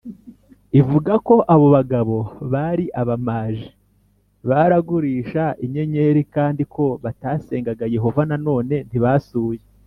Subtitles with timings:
[0.79, 2.17] ivuga ko abo bagabo
[2.53, 3.67] bari abamaji
[4.49, 9.63] baragurisha inyenyeri kandi ko batasengaga Yehova Nanone ntibasuye